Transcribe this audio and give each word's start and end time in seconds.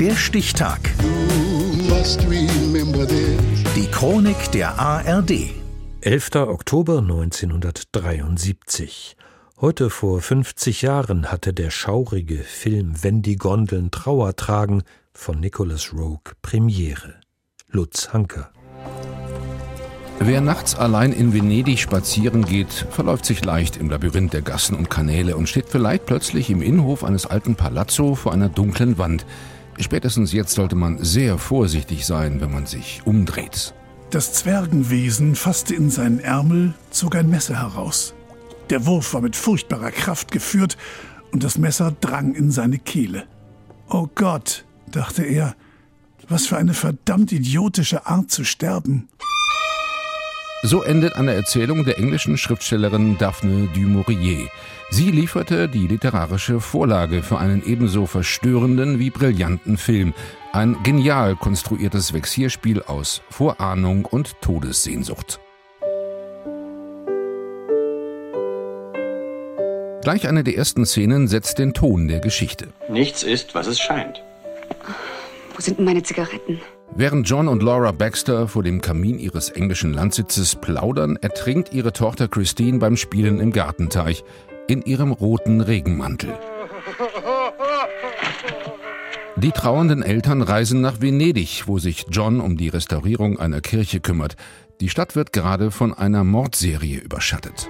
Der 0.00 0.14
Stichtag. 0.14 0.78
Die 3.74 3.86
Chronik 3.90 4.52
der 4.52 4.78
ARD. 4.78 5.32
11. 6.02 6.36
Oktober 6.36 6.98
1973. 6.98 9.16
Heute 9.60 9.90
vor 9.90 10.20
50 10.20 10.82
Jahren 10.82 11.32
hatte 11.32 11.52
der 11.52 11.72
schaurige 11.72 12.38
Film 12.38 13.02
Wenn 13.02 13.22
die 13.22 13.34
Gondeln 13.34 13.90
Trauer 13.90 14.36
tragen 14.36 14.84
von 15.12 15.40
Nicholas 15.40 15.92
Rogue 15.92 16.32
Premiere. 16.42 17.14
Lutz 17.68 18.10
Hanker. 18.12 18.52
Wer 20.20 20.40
nachts 20.40 20.76
allein 20.76 21.12
in 21.12 21.32
Venedig 21.32 21.80
spazieren 21.80 22.44
geht, 22.44 22.86
verläuft 22.90 23.24
sich 23.24 23.44
leicht 23.44 23.76
im 23.76 23.90
Labyrinth 23.90 24.32
der 24.32 24.42
Gassen 24.42 24.76
und 24.76 24.90
Kanäle 24.90 25.36
und 25.36 25.48
steht 25.48 25.68
vielleicht 25.68 26.06
plötzlich 26.06 26.50
im 26.50 26.62
Innenhof 26.62 27.02
eines 27.02 27.26
alten 27.26 27.56
Palazzo 27.56 28.14
vor 28.14 28.32
einer 28.32 28.48
dunklen 28.48 28.96
Wand. 28.98 29.26
Spätestens 29.80 30.32
jetzt 30.32 30.54
sollte 30.54 30.74
man 30.76 31.02
sehr 31.04 31.38
vorsichtig 31.38 32.04
sein, 32.04 32.40
wenn 32.40 32.52
man 32.52 32.66
sich 32.66 33.02
umdreht. 33.04 33.74
Das 34.10 34.32
Zwergenwesen 34.32 35.34
fasste 35.34 35.74
in 35.74 35.90
seinen 35.90 36.18
Ärmel, 36.18 36.74
zog 36.90 37.14
ein 37.14 37.28
Messer 37.28 37.60
heraus. 37.60 38.14
Der 38.70 38.86
Wurf 38.86 39.14
war 39.14 39.20
mit 39.20 39.36
furchtbarer 39.36 39.90
Kraft 39.90 40.30
geführt 40.30 40.76
und 41.30 41.44
das 41.44 41.58
Messer 41.58 41.94
drang 42.00 42.34
in 42.34 42.50
seine 42.50 42.78
Kehle. 42.78 43.26
Oh 43.88 44.08
Gott, 44.14 44.64
dachte 44.90 45.22
er, 45.22 45.54
was 46.28 46.46
für 46.46 46.56
eine 46.56 46.74
verdammt 46.74 47.32
idiotische 47.32 48.06
Art 48.06 48.30
zu 48.30 48.44
sterben. 48.44 49.08
So 50.62 50.82
endet 50.82 51.14
eine 51.14 51.34
Erzählung 51.34 51.84
der 51.84 51.98
englischen 51.98 52.36
Schriftstellerin 52.36 53.16
Daphne 53.16 53.68
du 53.74 53.80
Maurier. 53.80 54.48
Sie 54.90 55.10
lieferte 55.12 55.68
die 55.68 55.86
literarische 55.86 56.60
Vorlage 56.60 57.22
für 57.22 57.38
einen 57.38 57.64
ebenso 57.64 58.06
verstörenden 58.06 58.98
wie 58.98 59.10
brillanten 59.10 59.76
Film. 59.76 60.14
Ein 60.52 60.76
genial 60.82 61.36
konstruiertes 61.36 62.12
Vexierspiel 62.12 62.82
aus 62.82 63.22
Vorahnung 63.30 64.04
und 64.04 64.40
Todessehnsucht. 64.40 65.38
Gleich 70.02 70.26
eine 70.26 70.42
der 70.42 70.56
ersten 70.56 70.86
Szenen 70.86 71.28
setzt 71.28 71.58
den 71.58 71.72
Ton 71.72 72.08
der 72.08 72.18
Geschichte. 72.18 72.68
Nichts 72.88 73.22
ist, 73.22 73.54
was 73.54 73.68
es 73.68 73.78
scheint. 73.78 74.24
Wo 75.54 75.60
sind 75.60 75.78
denn 75.78 75.84
meine 75.84 76.02
Zigaretten? 76.02 76.60
Während 76.94 77.28
John 77.28 77.48
und 77.48 77.62
Laura 77.62 77.92
Baxter 77.92 78.48
vor 78.48 78.62
dem 78.62 78.80
Kamin 78.80 79.18
ihres 79.18 79.50
englischen 79.50 79.92
Landsitzes 79.92 80.56
plaudern, 80.56 81.16
ertrinkt 81.16 81.72
ihre 81.72 81.92
Tochter 81.92 82.28
Christine 82.28 82.78
beim 82.78 82.96
Spielen 82.96 83.40
im 83.40 83.52
Gartenteich 83.52 84.24
in 84.66 84.82
ihrem 84.82 85.12
roten 85.12 85.60
Regenmantel. 85.60 86.36
Die 89.36 89.52
trauernden 89.52 90.02
Eltern 90.02 90.42
reisen 90.42 90.80
nach 90.80 91.00
Venedig, 91.00 91.68
wo 91.68 91.78
sich 91.78 92.06
John 92.10 92.40
um 92.40 92.56
die 92.56 92.68
Restaurierung 92.68 93.38
einer 93.38 93.60
Kirche 93.60 94.00
kümmert. 94.00 94.34
Die 94.80 94.88
Stadt 94.88 95.14
wird 95.14 95.32
gerade 95.32 95.70
von 95.70 95.94
einer 95.94 96.24
Mordserie 96.24 96.98
überschattet. 96.98 97.68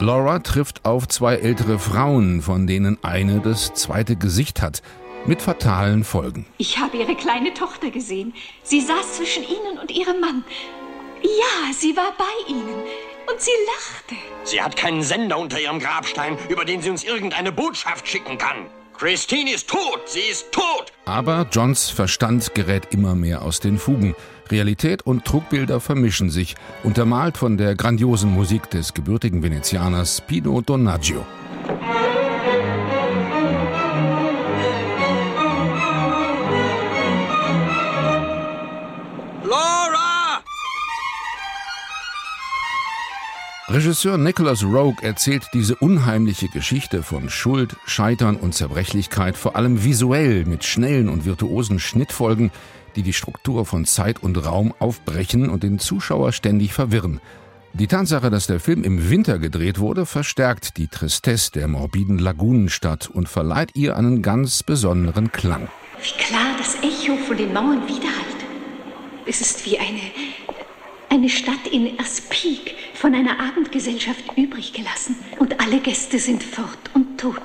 Laura 0.00 0.40
trifft 0.40 0.84
auf 0.84 1.06
zwei 1.08 1.36
ältere 1.36 1.78
Frauen, 1.78 2.42
von 2.42 2.66
denen 2.66 2.98
eine 3.02 3.40
das 3.40 3.74
zweite 3.74 4.16
Gesicht 4.16 4.60
hat 4.60 4.82
mit 5.24 5.40
fatalen 5.40 6.04
Folgen. 6.04 6.46
Ich 6.58 6.78
habe 6.78 6.96
Ihre 6.96 7.14
kleine 7.14 7.54
Tochter 7.54 7.90
gesehen. 7.90 8.34
Sie 8.62 8.80
saß 8.80 9.14
zwischen 9.14 9.44
Ihnen 9.44 9.78
und 9.80 9.90
Ihrem 9.90 10.20
Mann. 10.20 10.44
Ja, 11.22 11.72
sie 11.72 11.96
war 11.96 12.12
bei 12.18 12.52
Ihnen. 12.52 12.82
Und 13.30 13.40
sie 13.40 13.50
lachte. 13.66 14.16
Sie 14.42 14.60
hat 14.60 14.76
keinen 14.76 15.02
Sender 15.02 15.38
unter 15.38 15.58
ihrem 15.58 15.78
Grabstein, 15.78 16.36
über 16.50 16.66
den 16.66 16.82
sie 16.82 16.90
uns 16.90 17.04
irgendeine 17.04 17.52
Botschaft 17.52 18.06
schicken 18.06 18.36
kann. 18.36 18.66
Christine 19.04 19.52
ist 19.52 19.68
tot, 19.68 20.00
sie 20.06 20.30
ist 20.30 20.50
tot. 20.50 20.90
Aber 21.04 21.46
Johns 21.52 21.90
Verstand 21.90 22.54
gerät 22.54 22.84
immer 22.90 23.14
mehr 23.14 23.42
aus 23.42 23.60
den 23.60 23.76
Fugen. 23.76 24.16
Realität 24.50 25.02
und 25.02 25.26
Trugbilder 25.26 25.78
vermischen 25.78 26.30
sich, 26.30 26.54
untermalt 26.84 27.36
von 27.36 27.58
der 27.58 27.74
grandiosen 27.74 28.32
Musik 28.32 28.70
des 28.70 28.94
gebürtigen 28.94 29.42
Venezianers 29.42 30.22
Pino 30.22 30.62
Donaggio. 30.62 31.22
Regisseur 43.74 44.18
Nicholas 44.18 44.62
Rogue 44.62 45.02
erzählt 45.02 45.48
diese 45.52 45.74
unheimliche 45.74 46.46
Geschichte 46.46 47.02
von 47.02 47.28
Schuld, 47.28 47.74
Scheitern 47.86 48.36
und 48.36 48.54
Zerbrechlichkeit 48.54 49.36
vor 49.36 49.56
allem 49.56 49.82
visuell 49.82 50.44
mit 50.44 50.62
schnellen 50.62 51.08
und 51.08 51.24
virtuosen 51.24 51.80
Schnittfolgen, 51.80 52.52
die 52.94 53.02
die 53.02 53.12
Struktur 53.12 53.66
von 53.66 53.84
Zeit 53.84 54.22
und 54.22 54.36
Raum 54.36 54.72
aufbrechen 54.78 55.50
und 55.50 55.64
den 55.64 55.80
Zuschauer 55.80 56.30
ständig 56.30 56.72
verwirren. 56.72 57.20
Die 57.72 57.88
Tatsache, 57.88 58.30
dass 58.30 58.46
der 58.46 58.60
Film 58.60 58.84
im 58.84 59.10
Winter 59.10 59.40
gedreht 59.40 59.80
wurde, 59.80 60.06
verstärkt 60.06 60.76
die 60.76 60.86
Tristesse 60.86 61.50
der 61.50 61.66
morbiden 61.66 62.20
Lagunenstadt 62.20 63.10
und 63.10 63.28
verleiht 63.28 63.70
ihr 63.74 63.96
einen 63.96 64.22
ganz 64.22 64.62
besonderen 64.62 65.32
Klang. 65.32 65.66
Wie 66.00 66.22
klar 66.22 66.54
das 66.58 66.76
Echo 66.76 67.16
von 67.26 67.36
den 67.36 67.52
Mauern 67.52 67.82
widerhallt. 67.88 68.44
Es 69.26 69.40
ist 69.40 69.66
wie 69.66 69.76
eine 69.80 70.12
eine 71.14 71.28
Stadt 71.28 71.66
in 71.70 71.98
Aspik 72.00 72.74
von 73.04 73.14
einer 73.14 73.38
Abendgesellschaft 73.38 74.24
übrig 74.34 74.72
gelassen 74.72 75.14
und 75.38 75.60
alle 75.60 75.78
Gäste 75.80 76.18
sind 76.18 76.42
fort 76.42 76.78
und 76.94 77.20
tot. 77.20 77.42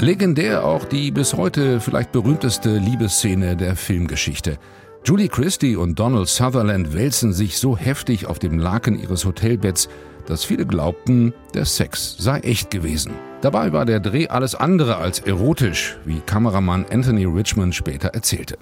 Legendär 0.00 0.64
auch 0.64 0.84
die 0.84 1.10
bis 1.10 1.34
heute 1.34 1.80
vielleicht 1.80 2.12
berühmteste 2.12 2.78
Liebesszene 2.78 3.56
der 3.56 3.74
Filmgeschichte. 3.74 4.56
Julie 5.04 5.26
Christie 5.26 5.74
und 5.74 5.98
Donald 5.98 6.28
Sutherland 6.28 6.94
wälzen 6.94 7.32
sich 7.32 7.58
so 7.58 7.76
heftig 7.76 8.26
auf 8.26 8.38
dem 8.38 8.60
Laken 8.60 8.96
ihres 8.96 9.24
Hotelbetts, 9.24 9.88
dass 10.26 10.44
viele 10.44 10.66
glaubten, 10.66 11.32
der 11.54 11.64
Sex 11.64 12.16
sei 12.18 12.40
echt 12.40 12.70
gewesen. 12.70 13.12
Dabei 13.42 13.72
war 13.72 13.84
der 13.84 13.98
Dreh 13.98 14.28
alles 14.28 14.54
andere 14.54 14.98
als 14.98 15.18
erotisch, 15.18 15.96
wie 16.04 16.20
Kameramann 16.20 16.86
Anthony 16.88 17.24
Richmond 17.24 17.74
später 17.74 18.10
erzählte. 18.10 18.56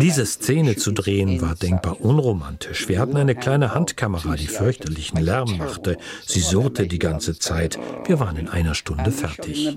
Diese 0.00 0.26
Szene 0.26 0.74
zu 0.74 0.90
drehen 0.90 1.40
war 1.40 1.54
denkbar 1.54 2.00
unromantisch. 2.00 2.88
Wir 2.88 2.98
hatten 2.98 3.16
eine 3.16 3.36
kleine 3.36 3.74
Handkamera, 3.74 4.34
die 4.34 4.48
fürchterlichen 4.48 5.20
Lärm 5.20 5.56
machte. 5.58 5.98
Sie 6.26 6.40
surrte 6.40 6.88
die 6.88 6.98
ganze 6.98 7.38
Zeit. 7.38 7.78
Wir 8.06 8.18
waren 8.18 8.36
in 8.36 8.48
einer 8.48 8.74
Stunde 8.74 9.12
fertig. 9.12 9.72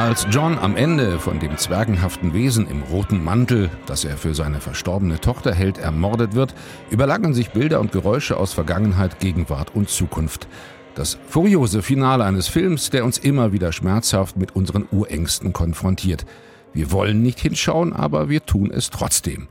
Als 0.00 0.26
John 0.30 0.58
am 0.58 0.76
Ende 0.78 1.18
von 1.18 1.40
dem 1.40 1.58
zwergenhaften 1.58 2.32
Wesen 2.32 2.66
im 2.66 2.80
roten 2.84 3.22
Mantel, 3.22 3.68
das 3.84 4.06
er 4.06 4.16
für 4.16 4.34
seine 4.34 4.58
verstorbene 4.58 5.20
Tochter 5.20 5.54
hält, 5.54 5.76
ermordet 5.76 6.34
wird, 6.34 6.54
überlagern 6.88 7.34
sich 7.34 7.50
Bilder 7.50 7.80
und 7.80 7.92
Geräusche 7.92 8.38
aus 8.38 8.54
Vergangenheit, 8.54 9.20
Gegenwart 9.20 9.74
und 9.74 9.90
Zukunft. 9.90 10.48
Das 10.94 11.18
furiose 11.28 11.82
Finale 11.82 12.24
eines 12.24 12.48
Films, 12.48 12.88
der 12.88 13.04
uns 13.04 13.18
immer 13.18 13.52
wieder 13.52 13.72
schmerzhaft 13.72 14.38
mit 14.38 14.56
unseren 14.56 14.88
Urängsten 14.90 15.52
konfrontiert. 15.52 16.24
Wir 16.72 16.92
wollen 16.92 17.20
nicht 17.20 17.38
hinschauen, 17.38 17.92
aber 17.92 18.30
wir 18.30 18.46
tun 18.46 18.70
es 18.72 18.88
trotzdem. 18.88 19.48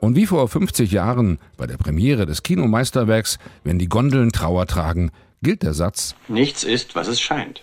Und 0.00 0.16
wie 0.16 0.26
vor 0.26 0.48
50 0.48 0.92
Jahren 0.92 1.38
bei 1.56 1.66
der 1.66 1.78
Premiere 1.78 2.26
des 2.26 2.42
Kinomeisterwerks, 2.42 3.38
wenn 3.64 3.78
die 3.78 3.88
Gondeln 3.88 4.32
Trauer 4.32 4.66
tragen, 4.66 5.12
gilt 5.42 5.62
der 5.62 5.72
Satz 5.72 6.14
Nichts 6.28 6.62
ist, 6.62 6.94
was 6.94 7.08
es 7.08 7.22
scheint. 7.22 7.62